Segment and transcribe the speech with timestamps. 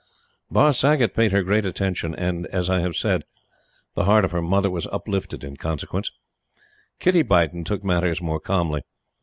[0.49, 3.23] Barr Saggott paid her great attention; and, as I have said,
[3.93, 6.11] the heart of her mother was uplifted in consequence.
[6.97, 8.81] Kitty Beighton took matters more calmly.